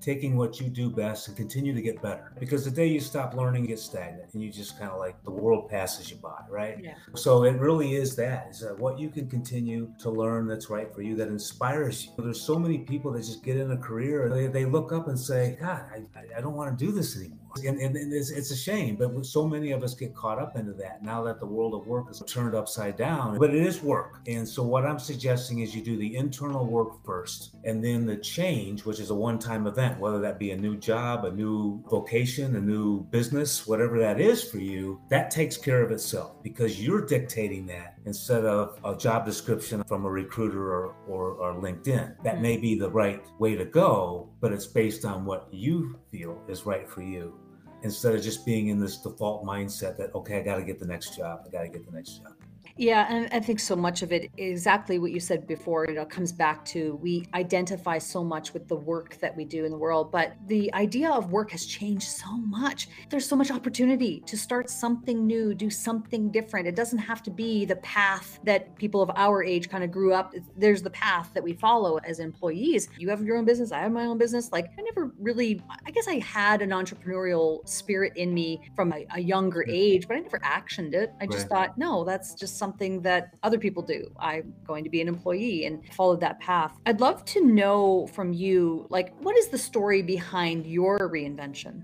taking 0.06 0.36
what 0.36 0.60
you 0.60 0.68
do 0.68 0.88
best 0.88 1.26
and 1.26 1.36
continue 1.36 1.74
to 1.74 1.82
get 1.82 2.00
better. 2.00 2.30
Because 2.38 2.64
the 2.64 2.70
day 2.70 2.86
you 2.86 3.00
stop 3.00 3.34
learning, 3.34 3.62
you 3.62 3.68
get 3.68 3.80
stagnant 3.80 4.32
and 4.34 4.42
you 4.42 4.52
just 4.52 4.78
kind 4.78 4.92
of 4.92 4.98
like 5.00 5.20
the 5.24 5.32
world 5.32 5.68
passes 5.68 6.08
you 6.08 6.16
by, 6.18 6.42
right? 6.48 6.78
Yeah. 6.80 6.94
So 7.16 7.42
it 7.42 7.58
really 7.58 7.96
is 7.96 8.14
that 8.14 8.46
is 8.50 8.60
that 8.60 8.78
what 8.78 9.00
you 9.00 9.08
can 9.10 9.28
continue 9.28 9.92
to 9.98 10.08
learn 10.08 10.46
that's 10.46 10.70
right 10.70 10.94
for 10.94 11.02
you, 11.02 11.16
that 11.16 11.26
inspires 11.26 12.06
you. 12.06 12.12
There's 12.18 12.40
so 12.40 12.56
many 12.56 12.78
people 12.78 13.10
that 13.14 13.24
just 13.24 13.42
get 13.42 13.56
in 13.56 13.72
a 13.72 13.76
career 13.76 14.26
and 14.26 14.32
they, 14.36 14.46
they 14.46 14.64
look 14.64 14.92
up 14.92 15.08
and 15.08 15.18
say, 15.18 15.58
God, 15.60 15.82
I, 15.92 16.04
I 16.38 16.40
don't 16.40 16.54
want 16.54 16.78
to 16.78 16.86
do 16.86 16.92
this 16.92 17.16
anymore. 17.16 17.45
And, 17.64 17.80
and, 17.80 17.96
and 17.96 18.12
it's, 18.12 18.30
it's, 18.30 18.50
a 18.50 18.56
shame, 18.56 18.96
but 18.96 19.24
so 19.26 19.46
many 19.46 19.72
of 19.72 19.82
us 19.82 19.94
get 19.94 20.14
caught 20.14 20.38
up 20.38 20.56
into 20.56 20.72
that 20.74 21.02
now 21.02 21.22
that 21.24 21.40
the 21.40 21.46
world 21.46 21.74
of 21.74 21.86
work 21.86 22.10
is 22.10 22.22
turned 22.26 22.54
upside 22.54 22.96
down. 22.96 23.38
But 23.38 23.54
it 23.54 23.66
is 23.66 23.82
work. 23.82 24.20
And 24.26 24.46
so, 24.48 24.62
what 24.62 24.84
I'm 24.84 24.98
suggesting 24.98 25.60
is 25.60 25.74
you 25.74 25.82
do 25.82 25.96
the 25.96 26.16
internal 26.16 26.66
work 26.66 27.04
first, 27.04 27.56
and 27.64 27.84
then 27.84 28.06
the 28.06 28.16
change, 28.16 28.84
which 28.84 29.00
is 29.00 29.10
a 29.10 29.14
one 29.14 29.38
time 29.38 29.66
event, 29.66 29.98
whether 29.98 30.20
that 30.20 30.38
be 30.38 30.50
a 30.52 30.56
new 30.56 30.76
job, 30.76 31.24
a 31.24 31.32
new 31.32 31.82
vocation, 31.88 32.56
a 32.56 32.60
new 32.60 33.04
business, 33.04 33.66
whatever 33.66 33.98
that 33.98 34.20
is 34.20 34.42
for 34.42 34.58
you, 34.58 35.00
that 35.08 35.30
takes 35.30 35.56
care 35.56 35.82
of 35.82 35.90
itself 35.90 36.42
because 36.42 36.82
you're 36.82 37.04
dictating 37.04 37.66
that 37.66 37.96
instead 38.06 38.44
of 38.44 38.78
a 38.84 38.96
job 38.96 39.26
description 39.26 39.82
from 39.84 40.04
a 40.04 40.10
recruiter 40.10 40.72
or, 40.72 40.94
or, 41.08 41.32
or 41.32 41.54
LinkedIn. 41.54 42.14
That 42.22 42.36
mm. 42.36 42.40
may 42.40 42.56
be 42.56 42.78
the 42.78 42.90
right 42.90 43.22
way 43.38 43.54
to 43.56 43.64
go, 43.64 44.30
but 44.40 44.52
it's 44.52 44.66
based 44.66 45.04
on 45.04 45.24
what 45.24 45.48
you 45.50 45.98
feel 46.10 46.40
is 46.48 46.66
right 46.66 46.88
for 46.88 47.02
you 47.02 47.34
instead 47.82 48.14
of 48.14 48.22
just 48.22 48.46
being 48.46 48.68
in 48.68 48.78
this 48.78 48.98
default 48.98 49.44
mindset 49.44 49.96
that, 49.98 50.14
okay, 50.14 50.38
I 50.38 50.42
got 50.42 50.56
to 50.56 50.62
get 50.62 50.78
the 50.78 50.86
next 50.86 51.16
job. 51.16 51.40
I 51.46 51.50
got 51.50 51.62
to 51.62 51.68
get 51.68 51.84
the 51.84 51.92
next 51.92 52.22
job. 52.22 52.35
Yeah, 52.78 53.06
and 53.08 53.28
I 53.32 53.40
think 53.40 53.58
so 53.58 53.74
much 53.74 54.02
of 54.02 54.12
it 54.12 54.30
exactly 54.36 54.98
what 54.98 55.10
you 55.10 55.18
said 55.18 55.46
before, 55.46 55.86
you 55.88 55.94
know, 55.94 56.04
comes 56.04 56.30
back 56.30 56.62
to 56.66 56.96
we 56.96 57.26
identify 57.32 57.96
so 57.96 58.22
much 58.22 58.52
with 58.52 58.68
the 58.68 58.76
work 58.76 59.16
that 59.20 59.34
we 59.34 59.46
do 59.46 59.64
in 59.64 59.70
the 59.70 59.78
world, 59.78 60.12
but 60.12 60.36
the 60.46 60.72
idea 60.74 61.10
of 61.10 61.32
work 61.32 61.52
has 61.52 61.64
changed 61.64 62.06
so 62.06 62.30
much. 62.36 62.88
There's 63.08 63.26
so 63.26 63.34
much 63.34 63.50
opportunity 63.50 64.22
to 64.26 64.36
start 64.36 64.68
something 64.68 65.26
new, 65.26 65.54
do 65.54 65.70
something 65.70 66.30
different. 66.30 66.68
It 66.68 66.76
doesn't 66.76 66.98
have 66.98 67.22
to 67.22 67.30
be 67.30 67.64
the 67.64 67.76
path 67.76 68.40
that 68.44 68.76
people 68.76 69.00
of 69.00 69.10
our 69.16 69.42
age 69.42 69.70
kind 69.70 69.82
of 69.82 69.90
grew 69.90 70.12
up. 70.12 70.34
There's 70.58 70.82
the 70.82 70.90
path 70.90 71.30
that 71.32 71.42
we 71.42 71.54
follow 71.54 71.96
as 72.04 72.18
employees. 72.18 72.90
You 72.98 73.08
have 73.08 73.22
your 73.22 73.38
own 73.38 73.46
business, 73.46 73.72
I 73.72 73.78
have 73.78 73.92
my 73.92 74.04
own 74.04 74.18
business. 74.18 74.52
Like 74.52 74.66
I 74.78 74.82
never 74.82 75.14
really 75.18 75.62
I 75.86 75.90
guess 75.92 76.08
I 76.08 76.18
had 76.18 76.60
an 76.60 76.70
entrepreneurial 76.70 77.66
spirit 77.66 78.12
in 78.16 78.34
me 78.34 78.60
from 78.74 78.92
a, 78.92 79.06
a 79.14 79.20
younger 79.20 79.64
mm. 79.66 79.72
age, 79.72 80.06
but 80.06 80.18
I 80.18 80.20
never 80.20 80.40
actioned 80.40 80.92
it. 80.92 81.14
I 81.22 81.26
just 81.26 81.48
right. 81.50 81.68
thought, 81.68 81.78
no, 81.78 82.04
that's 82.04 82.34
just 82.34 82.58
something 82.58 82.65
that 83.02 83.34
other 83.42 83.58
people 83.58 83.82
do. 83.82 84.10
I'm 84.18 84.54
going 84.66 84.84
to 84.84 84.90
be 84.90 85.00
an 85.00 85.08
employee 85.08 85.66
and 85.66 85.82
followed 85.94 86.20
that 86.20 86.40
path. 86.40 86.72
I'd 86.86 87.00
love 87.00 87.24
to 87.26 87.44
know 87.44 88.06
from 88.08 88.32
you, 88.32 88.86
like, 88.90 89.16
what 89.20 89.36
is 89.36 89.48
the 89.48 89.58
story 89.58 90.02
behind 90.02 90.66
your 90.66 90.98
reinvention? 90.98 91.82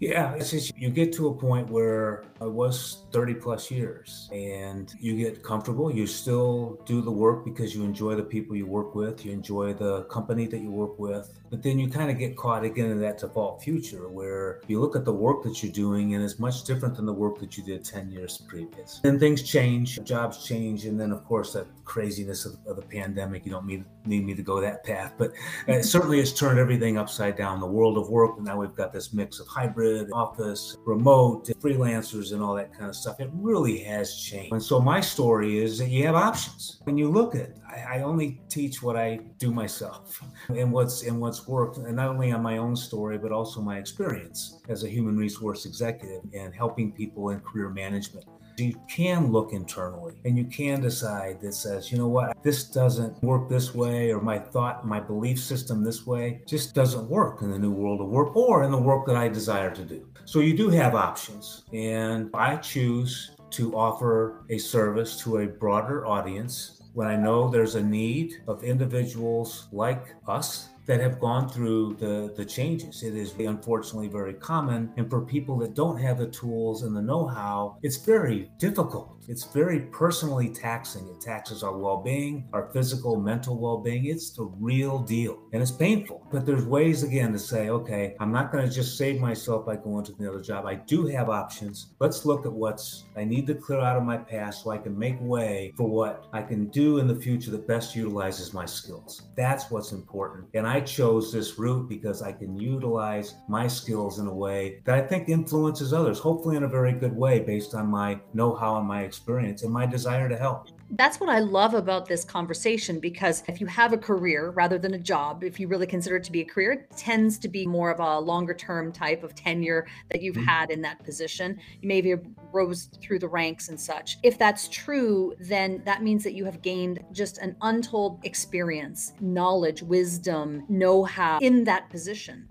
Yeah, 0.00 0.34
it's 0.34 0.50
just 0.50 0.76
you 0.76 0.90
get 0.90 1.12
to 1.14 1.28
a 1.28 1.34
point 1.34 1.70
where 1.70 2.24
it 2.40 2.50
was 2.50 3.04
30 3.12 3.34
plus 3.34 3.70
years 3.70 4.28
and 4.32 4.92
you 4.98 5.16
get 5.16 5.42
comfortable. 5.42 5.90
You 5.90 6.06
still 6.06 6.80
do 6.84 7.00
the 7.00 7.10
work 7.10 7.44
because 7.44 7.74
you 7.74 7.84
enjoy 7.84 8.14
the 8.16 8.22
people 8.22 8.56
you 8.56 8.66
work 8.66 8.94
with, 8.94 9.24
you 9.24 9.32
enjoy 9.32 9.72
the 9.72 10.02
company 10.04 10.46
that 10.48 10.58
you 10.58 10.70
work 10.70 10.98
with. 10.98 11.40
But 11.54 11.62
then 11.62 11.78
you 11.78 11.88
kind 11.88 12.10
of 12.10 12.18
get 12.18 12.36
caught 12.36 12.64
again 12.64 12.90
in 12.90 13.00
that 13.02 13.18
default 13.18 13.62
future 13.62 14.08
where 14.08 14.60
you 14.66 14.80
look 14.80 14.96
at 14.96 15.04
the 15.04 15.12
work 15.12 15.44
that 15.44 15.62
you're 15.62 15.70
doing 15.70 16.16
and 16.16 16.24
it's 16.24 16.40
much 16.40 16.64
different 16.64 16.96
than 16.96 17.06
the 17.06 17.12
work 17.12 17.38
that 17.38 17.56
you 17.56 17.62
did 17.62 17.84
10 17.84 18.10
years 18.10 18.38
previous. 18.38 18.98
Then 19.04 19.20
things 19.20 19.40
change, 19.40 20.02
jobs 20.02 20.44
change, 20.44 20.84
and 20.84 20.98
then, 20.98 21.12
of 21.12 21.24
course, 21.24 21.52
that 21.52 21.68
craziness 21.84 22.44
of, 22.44 22.56
of 22.66 22.74
the 22.74 22.82
pandemic. 22.82 23.46
You 23.46 23.52
don't 23.52 23.66
need, 23.66 23.84
need 24.04 24.24
me 24.24 24.34
to 24.34 24.42
go 24.42 24.60
that 24.60 24.84
path, 24.84 25.14
but 25.16 25.30
uh, 25.68 25.74
it 25.74 25.84
certainly 25.84 26.18
has 26.18 26.34
turned 26.34 26.58
everything 26.58 26.98
upside 26.98 27.36
down. 27.36 27.60
The 27.60 27.66
world 27.66 27.98
of 27.98 28.08
work, 28.08 28.40
now 28.40 28.58
we've 28.58 28.74
got 28.74 28.92
this 28.92 29.12
mix 29.12 29.38
of 29.38 29.46
hybrid, 29.46 30.10
office, 30.12 30.76
remote, 30.84 31.46
freelancers, 31.60 32.32
and 32.32 32.42
all 32.42 32.54
that 32.54 32.72
kind 32.72 32.88
of 32.88 32.96
stuff. 32.96 33.20
It 33.20 33.30
really 33.32 33.78
has 33.84 34.16
changed. 34.16 34.52
And 34.52 34.62
so 34.62 34.80
my 34.80 35.00
story 35.00 35.58
is 35.58 35.78
that 35.78 35.88
you 35.88 36.04
have 36.06 36.16
options. 36.16 36.80
When 36.82 36.98
you 36.98 37.10
look 37.10 37.34
at, 37.34 37.50
I, 37.68 37.98
I 37.98 38.02
only 38.02 38.40
teach 38.48 38.82
what 38.82 38.96
I 38.96 39.20
do 39.38 39.52
myself 39.52 40.22
and 40.48 40.72
what's 40.72 41.02
and 41.02 41.20
what's 41.20 41.43
worked, 41.48 41.78
and 41.78 41.96
not 41.96 42.08
only 42.08 42.32
on 42.32 42.42
my 42.42 42.58
own 42.58 42.76
story, 42.76 43.18
but 43.18 43.32
also 43.32 43.60
my 43.60 43.78
experience 43.78 44.60
as 44.68 44.84
a 44.84 44.88
human 44.88 45.16
resource 45.16 45.66
executive 45.66 46.22
and 46.32 46.54
helping 46.54 46.92
people 46.92 47.30
in 47.30 47.40
career 47.40 47.68
management. 47.68 48.26
You 48.56 48.80
can 48.88 49.32
look 49.32 49.52
internally 49.52 50.14
and 50.24 50.38
you 50.38 50.44
can 50.44 50.80
decide 50.80 51.40
that 51.40 51.54
says, 51.54 51.90
you 51.90 51.98
know 51.98 52.06
what, 52.06 52.40
this 52.44 52.64
doesn't 52.64 53.20
work 53.22 53.48
this 53.48 53.74
way, 53.74 54.12
or 54.12 54.20
my 54.20 54.38
thought, 54.38 54.86
my 54.86 55.00
belief 55.00 55.40
system 55.40 55.82
this 55.82 56.06
way 56.06 56.40
just 56.46 56.72
doesn't 56.72 57.08
work 57.08 57.42
in 57.42 57.50
the 57.50 57.58
new 57.58 57.72
world 57.72 58.00
of 58.00 58.08
work 58.08 58.36
or 58.36 58.62
in 58.62 58.70
the 58.70 58.78
work 58.78 59.06
that 59.06 59.16
I 59.16 59.28
desire 59.28 59.74
to 59.74 59.84
do. 59.84 60.06
So 60.24 60.38
you 60.38 60.56
do 60.56 60.68
have 60.70 60.94
options. 60.94 61.64
And 61.72 62.30
I 62.32 62.56
choose 62.56 63.32
to 63.50 63.74
offer 63.76 64.44
a 64.50 64.58
service 64.58 65.18
to 65.22 65.38
a 65.38 65.46
broader 65.46 66.06
audience 66.06 66.82
when 66.92 67.08
I 67.08 67.16
know 67.16 67.48
there's 67.48 67.74
a 67.74 67.82
need 67.82 68.42
of 68.46 68.62
individuals 68.62 69.66
like 69.72 70.14
us 70.28 70.68
that 70.86 71.00
have 71.00 71.20
gone 71.20 71.48
through 71.48 71.96
the, 71.98 72.32
the 72.36 72.44
changes. 72.44 73.02
It 73.02 73.14
is 73.14 73.34
unfortunately 73.38 74.08
very 74.08 74.34
common. 74.34 74.92
And 74.96 75.08
for 75.08 75.20
people 75.20 75.58
that 75.58 75.74
don't 75.74 75.98
have 75.98 76.18
the 76.18 76.26
tools 76.26 76.82
and 76.82 76.96
the 76.96 77.02
know 77.02 77.26
how, 77.26 77.78
it's 77.82 77.96
very 77.96 78.50
difficult. 78.58 79.14
It's 79.28 79.44
very 79.44 79.80
personally 79.80 80.50
taxing. 80.50 81.08
It 81.08 81.20
taxes 81.20 81.62
our 81.62 81.76
well 81.76 82.02
being, 82.02 82.46
our 82.52 82.70
physical, 82.72 83.16
mental 83.16 83.56
well 83.56 83.78
being. 83.78 84.06
It's 84.06 84.30
the 84.30 84.44
real 84.44 84.98
deal. 84.98 85.38
And 85.52 85.62
it's 85.62 85.70
painful. 85.70 86.26
But 86.30 86.44
there's 86.44 86.64
ways, 86.64 87.02
again, 87.02 87.32
to 87.32 87.38
say, 87.38 87.70
okay, 87.70 88.16
I'm 88.20 88.32
not 88.32 88.52
going 88.52 88.68
to 88.68 88.74
just 88.74 88.98
save 88.98 89.20
myself 89.20 89.64
by 89.64 89.76
going 89.76 90.04
to 90.06 90.14
another 90.18 90.42
job. 90.42 90.66
I 90.66 90.74
do 90.74 91.06
have 91.06 91.28
options. 91.30 91.94
Let's 92.00 92.26
look 92.26 92.44
at 92.44 92.52
what's 92.52 93.04
I 93.16 93.24
need 93.24 93.46
to 93.46 93.54
clear 93.54 93.80
out 93.80 93.96
of 93.96 94.02
my 94.02 94.18
past 94.18 94.64
so 94.64 94.70
I 94.70 94.78
can 94.78 94.98
make 94.98 95.16
way 95.20 95.72
for 95.76 95.88
what 95.88 96.26
I 96.32 96.42
can 96.42 96.66
do 96.66 96.98
in 96.98 97.06
the 97.06 97.14
future 97.14 97.50
that 97.52 97.66
best 97.66 97.96
utilizes 97.96 98.52
my 98.52 98.66
skills. 98.66 99.22
That's 99.36 99.70
what's 99.70 99.92
important. 99.92 100.48
And 100.54 100.66
I 100.66 100.73
I 100.74 100.80
chose 100.80 101.30
this 101.30 101.56
route 101.56 101.88
because 101.88 102.20
I 102.20 102.32
can 102.32 102.58
utilize 102.58 103.36
my 103.48 103.68
skills 103.68 104.18
in 104.18 104.26
a 104.26 104.34
way 104.34 104.80
that 104.84 104.96
I 104.96 105.06
think 105.06 105.28
influences 105.28 105.92
others, 105.92 106.18
hopefully 106.18 106.56
in 106.56 106.64
a 106.64 106.68
very 106.68 106.92
good 106.92 107.14
way 107.14 107.38
based 107.38 107.76
on 107.76 107.86
my 107.86 108.18
know 108.32 108.56
how 108.56 108.78
and 108.78 108.88
my 108.88 109.02
experience 109.04 109.62
and 109.62 109.72
my 109.72 109.86
desire 109.86 110.28
to 110.28 110.36
help. 110.36 110.66
That's 110.96 111.18
what 111.18 111.28
I 111.28 111.40
love 111.40 111.74
about 111.74 112.06
this 112.06 112.24
conversation 112.24 113.00
because 113.00 113.42
if 113.48 113.60
you 113.60 113.66
have 113.66 113.92
a 113.92 113.98
career 113.98 114.50
rather 114.50 114.78
than 114.78 114.94
a 114.94 114.98
job, 114.98 115.42
if 115.42 115.58
you 115.58 115.66
really 115.66 115.88
consider 115.88 116.16
it 116.16 116.24
to 116.24 116.32
be 116.32 116.42
a 116.42 116.44
career, 116.44 116.72
it 116.72 116.96
tends 116.96 117.36
to 117.38 117.48
be 117.48 117.66
more 117.66 117.90
of 117.90 117.98
a 117.98 118.20
longer 118.20 118.54
term 118.54 118.92
type 118.92 119.24
of 119.24 119.34
tenure 119.34 119.88
that 120.10 120.22
you've 120.22 120.36
mm-hmm. 120.36 120.44
had 120.44 120.70
in 120.70 120.80
that 120.82 121.02
position. 121.04 121.58
You 121.82 121.88
maybe 121.88 122.14
rose 122.52 122.90
through 123.02 123.18
the 123.18 123.28
ranks 123.28 123.70
and 123.70 123.80
such. 123.80 124.18
If 124.22 124.38
that's 124.38 124.68
true, 124.68 125.34
then 125.40 125.82
that 125.84 126.04
means 126.04 126.22
that 126.22 126.34
you 126.34 126.44
have 126.44 126.62
gained 126.62 127.02
just 127.10 127.38
an 127.38 127.56
untold 127.62 128.20
experience, 128.22 129.14
knowledge, 129.20 129.82
wisdom, 129.82 130.64
know 130.68 131.02
how 131.02 131.38
in 131.40 131.64
that 131.64 131.90
position. 131.90 132.48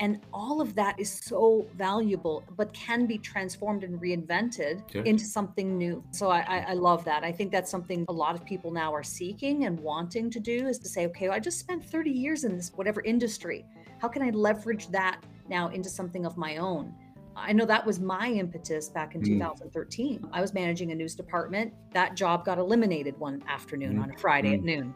And 0.00 0.18
all 0.32 0.62
of 0.62 0.74
that 0.76 0.98
is 0.98 1.12
so 1.12 1.66
valuable, 1.76 2.42
but 2.56 2.72
can 2.72 3.04
be 3.04 3.18
transformed 3.18 3.84
and 3.84 4.00
reinvented 4.00 4.82
yeah. 4.94 5.02
into 5.02 5.24
something 5.24 5.76
new. 5.76 6.02
So 6.10 6.30
I, 6.30 6.40
I, 6.40 6.58
I, 6.70 6.72
love 6.72 7.04
that. 7.04 7.22
I 7.22 7.30
think 7.30 7.52
that's 7.52 7.70
something 7.70 8.06
a 8.08 8.12
lot 8.12 8.34
of 8.34 8.42
people 8.42 8.70
now 8.70 8.94
are 8.94 9.02
seeking 9.02 9.66
and 9.66 9.78
wanting 9.78 10.30
to 10.30 10.40
do 10.40 10.66
is 10.66 10.78
to 10.78 10.88
say, 10.88 11.06
okay, 11.08 11.28
well, 11.28 11.36
I 11.36 11.40
just 11.40 11.58
spent 11.58 11.84
30 11.84 12.10
years 12.10 12.44
in 12.44 12.56
this 12.56 12.72
whatever 12.74 13.02
industry. 13.02 13.66
How 13.98 14.08
can 14.08 14.22
I 14.22 14.30
leverage 14.30 14.88
that 14.88 15.20
now 15.50 15.68
into 15.68 15.90
something 15.90 16.24
of 16.24 16.38
my 16.38 16.56
own? 16.56 16.94
I 17.36 17.52
know 17.52 17.64
that 17.66 17.84
was 17.86 18.00
my 18.00 18.28
impetus 18.28 18.88
back 18.88 19.14
in 19.14 19.22
mm. 19.22 19.26
2013. 19.26 20.28
I 20.32 20.40
was 20.40 20.52
managing 20.52 20.92
a 20.92 20.94
news 20.94 21.14
department. 21.14 21.72
That 21.92 22.14
job 22.14 22.44
got 22.44 22.58
eliminated 22.58 23.18
one 23.18 23.42
afternoon 23.48 23.98
mm. 23.98 24.02
on 24.02 24.10
a 24.10 24.18
Friday 24.18 24.50
mm. 24.50 24.54
at 24.54 24.62
noon. 24.62 24.94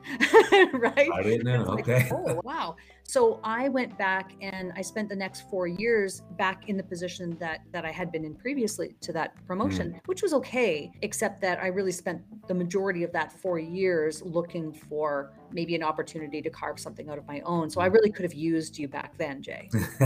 right? 0.81 1.09
Friday 1.09 1.37
at 1.37 1.45
noon. 1.45 1.63
Okay. 1.69 2.11
oh, 2.13 2.41
wow. 2.45 2.77
So 3.07 3.39
I 3.45 3.69
went 3.69 3.97
back 3.99 4.33
and 4.41 4.73
I 4.77 4.83
spent 4.83 5.09
the 5.09 5.17
next 5.17 5.49
four 5.51 5.69
years 5.69 6.23
back 6.39 6.69
in 6.69 6.77
the 6.77 6.83
position 6.83 7.37
that 7.39 7.61
that 7.73 7.85
I 7.85 7.93
had 7.93 8.11
been 8.11 8.25
in 8.25 8.35
previously 8.35 8.97
to 9.03 9.13
that 9.13 9.35
promotion, 9.47 9.93
mm. 9.93 10.01
which 10.07 10.23
was 10.23 10.33
okay, 10.35 10.91
except 11.03 11.41
that 11.43 11.61
I 11.61 11.69
really 11.69 11.93
spent 11.93 12.23
the 12.49 12.55
majority 12.55 13.05
of 13.05 13.13
that 13.13 13.33
four 13.33 13.59
years 13.59 14.23
looking 14.23 14.73
for 14.73 15.33
maybe 15.53 15.75
an 15.77 15.83
opportunity 15.83 16.43
to 16.43 16.51
carve 16.51 16.81
something 16.81 17.09
out 17.09 17.17
of 17.17 17.27
my 17.27 17.41
own. 17.41 17.71
So 17.71 17.81
I 17.81 17.87
really 17.87 18.11
could 18.11 18.25
have 18.25 18.35
used 18.35 18.77
you 18.77 18.89
back 18.89 19.17
then, 19.17 19.41
Jay. 19.41 19.71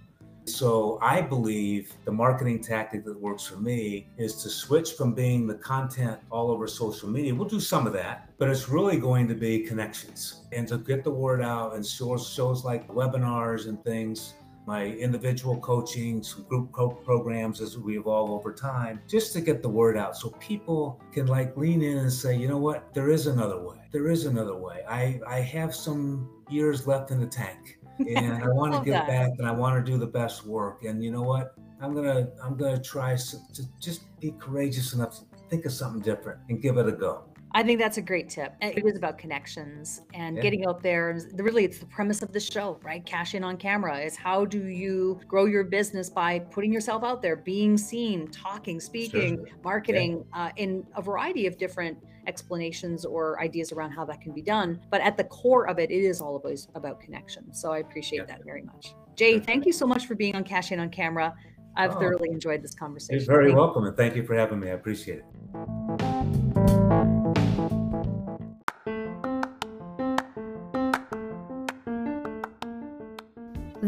So 0.45 0.99
I 1.01 1.21
believe 1.21 1.93
the 2.03 2.11
marketing 2.11 2.61
tactic 2.61 3.05
that 3.05 3.17
works 3.17 3.45
for 3.45 3.55
me 3.55 4.09
is 4.17 4.43
to 4.43 4.49
switch 4.49 4.91
from 4.91 5.13
being 5.13 5.47
the 5.47 5.55
content 5.55 6.19
all 6.29 6.51
over 6.51 6.67
social 6.67 7.07
media. 7.07 7.33
We'll 7.33 7.47
do 7.47 7.61
some 7.61 7.87
of 7.87 7.93
that, 7.93 8.32
but 8.43 8.49
it's 8.49 8.67
really 8.67 8.97
going 8.97 9.25
to 9.25 9.33
be 9.33 9.61
connections 9.61 10.41
and 10.51 10.67
to 10.67 10.77
get 10.77 11.01
the 11.05 11.09
word 11.09 11.41
out 11.41 11.75
and 11.75 11.85
shows 11.85 12.27
shows 12.27 12.65
like 12.65 12.85
webinars 12.89 13.69
and 13.69 13.81
things 13.85 14.33
my 14.65 14.87
individual 14.87 15.57
coaching, 15.61 16.21
some 16.21 16.43
group 16.43 16.69
co- 16.73 16.89
programs 16.89 17.61
as 17.61 17.77
we 17.77 17.97
evolve 17.97 18.29
over 18.29 18.51
time, 18.51 18.99
just 19.07 19.31
to 19.31 19.39
get 19.39 19.61
the 19.61 19.69
word 19.69 19.95
out 19.95 20.17
so 20.17 20.29
people 20.41 21.01
can 21.13 21.27
like 21.27 21.55
lean 21.55 21.81
in 21.81 21.99
and 21.99 22.11
say, 22.11 22.35
you 22.35 22.49
know 22.49 22.57
what, 22.57 22.93
there 22.93 23.09
is 23.09 23.27
another 23.27 23.61
way. 23.61 23.77
There 23.93 24.09
is 24.09 24.25
another 24.25 24.57
way. 24.57 24.83
I, 24.89 25.21
I 25.25 25.39
have 25.39 25.73
some 25.73 26.29
years 26.49 26.85
left 26.85 27.11
in 27.11 27.21
the 27.21 27.27
tank 27.27 27.79
and 27.99 28.43
I 28.43 28.49
want 28.49 28.73
to 28.73 28.79
give 28.79 28.93
that. 28.93 29.07
back 29.07 29.31
and 29.37 29.47
I 29.47 29.51
want 29.51 29.85
to 29.85 29.89
do 29.89 29.97
the 29.97 30.07
best 30.07 30.45
work. 30.45 30.83
And 30.83 31.01
you 31.01 31.11
know 31.11 31.23
what? 31.23 31.55
I'm 31.79 31.95
gonna 31.95 32.27
I'm 32.43 32.57
gonna 32.57 32.81
try 32.81 33.15
to 33.15 33.63
just 33.79 34.19
be 34.19 34.31
courageous 34.37 34.91
enough 34.91 35.19
to 35.19 35.25
think 35.49 35.63
of 35.63 35.71
something 35.71 36.01
different 36.01 36.41
and 36.49 36.61
give 36.61 36.75
it 36.75 36.89
a 36.89 36.91
go. 36.91 37.23
I 37.55 37.61
think 37.61 37.79
that's 37.79 37.97
a 37.97 38.01
great 38.01 38.29
tip. 38.29 38.53
It 38.61 38.83
is 38.83 38.97
about 38.97 39.19
connections 39.19 40.01
and 40.15 40.35
Yeah. 40.37 40.41
getting 40.41 40.65
out 40.65 40.81
there. 40.81 41.19
Really, 41.35 41.63
it's 41.65 41.77
the 41.77 41.85
premise 41.85 42.23
of 42.23 42.31
the 42.31 42.39
show, 42.39 42.79
right? 42.83 43.05
Cash 43.05 43.35
in 43.35 43.43
on 43.43 43.57
camera 43.57 43.99
is 43.99 44.15
how 44.15 44.43
do 44.43 44.65
you 44.65 45.19
grow 45.27 45.45
your 45.45 45.63
business 45.63 46.09
by 46.09 46.39
putting 46.39 46.73
yourself 46.73 47.03
out 47.03 47.21
there, 47.21 47.35
being 47.35 47.77
seen, 47.77 48.27
talking, 48.29 48.79
speaking, 48.79 49.45
marketing 49.63 50.25
uh, 50.33 50.49
in 50.55 50.83
a 50.95 51.01
variety 51.01 51.45
of 51.45 51.57
different 51.57 51.97
explanations 52.25 53.05
or 53.05 53.39
ideas 53.39 53.71
around 53.71 53.91
how 53.91 54.05
that 54.05 54.19
can 54.21 54.31
be 54.33 54.41
done. 54.41 54.79
But 54.89 55.01
at 55.01 55.15
the 55.17 55.25
core 55.25 55.67
of 55.67 55.77
it, 55.77 55.91
it 55.91 56.03
is 56.03 56.21
all 56.21 56.33
always 56.37 56.69
about 56.73 56.99
connection. 57.01 57.53
So 57.53 57.71
I 57.71 57.79
appreciate 57.79 58.19
Yeah. 58.19 58.25
that 58.25 58.43
very 58.45 58.63
much. 58.63 58.95
Jay, 59.15 59.33
Sure. 59.33 59.41
thank 59.41 59.65
you 59.67 59.73
so 59.73 59.85
much 59.85 60.07
for 60.07 60.15
being 60.15 60.35
on 60.35 60.43
Cash 60.43 60.71
in 60.71 60.79
on 60.79 60.89
camera. 60.89 61.35
I've 61.75 61.95
Oh. 61.95 61.99
thoroughly 61.99 62.29
enjoyed 62.29 62.63
this 62.63 62.73
conversation. 62.73 63.19
You're 63.19 63.25
very 63.27 63.45
Thank 63.47 63.55
you. 63.55 63.59
welcome 63.61 63.83
and 63.85 63.95
thank 63.97 64.15
you 64.15 64.23
for 64.23 64.33
having 64.35 64.59
me. 64.59 64.69
I 64.69 64.73
appreciate 64.73 65.19
it. 65.19 66.12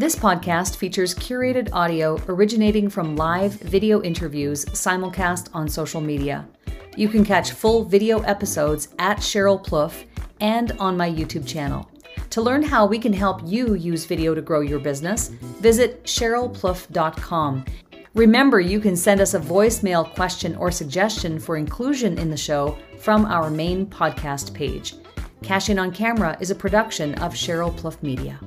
This 0.05 0.15
podcast 0.15 0.75
features 0.75 1.15
curated 1.15 1.69
audio 1.73 2.21
originating 2.27 2.91
from 2.91 3.15
live 3.15 3.53
video 3.53 4.03
interviews 4.03 4.63
simulcast 4.65 5.49
on 5.51 5.67
social 5.67 5.99
media. 5.99 6.47
You 6.95 7.09
can 7.09 7.25
catch 7.25 7.53
full 7.53 7.85
video 7.85 8.19
episodes 8.19 8.89
at 8.99 9.17
Cheryl 9.17 9.65
Plouffe 9.65 10.05
and 10.39 10.73
on 10.73 10.95
my 10.95 11.09
YouTube 11.09 11.47
channel. 11.47 11.89
To 12.29 12.43
learn 12.43 12.61
how 12.61 12.85
we 12.85 12.99
can 12.99 13.13
help 13.13 13.41
you 13.45 13.73
use 13.73 14.05
video 14.05 14.35
to 14.35 14.43
grow 14.43 14.59
your 14.59 14.77
business, 14.77 15.29
visit 15.59 16.03
CherylPlouffe.com. 16.03 17.65
Remember, 18.13 18.59
you 18.59 18.79
can 18.79 18.95
send 18.95 19.21
us 19.21 19.33
a 19.33 19.39
voicemail 19.39 20.13
question 20.13 20.55
or 20.57 20.69
suggestion 20.69 21.39
for 21.39 21.57
inclusion 21.57 22.19
in 22.19 22.29
the 22.29 22.37
show 22.37 22.77
from 22.99 23.25
our 23.25 23.49
main 23.49 23.87
podcast 23.87 24.53
page. 24.53 24.93
Cash 25.41 25.69
In 25.71 25.79
on 25.79 25.91
Camera 25.91 26.37
is 26.39 26.51
a 26.51 26.55
production 26.55 27.15
of 27.15 27.33
Cheryl 27.33 27.75
Plouffe 27.75 28.03
Media. 28.03 28.39